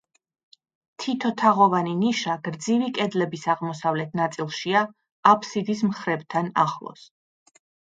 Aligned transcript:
თითო 1.03 1.31
თაღოვანი 1.41 1.93
ნიშა 1.99 2.39
გრძივი 2.49 2.89
კედლების 2.99 3.45
აღმოსავლეთ 3.57 4.19
ნაწილშია 4.25 4.85
აფსიდის 5.37 5.89
მხრებთან 5.93 6.55
ახლოს. 6.69 7.11